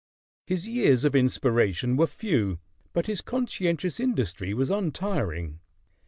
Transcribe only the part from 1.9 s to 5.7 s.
were few; but his conscientious industry was untiring.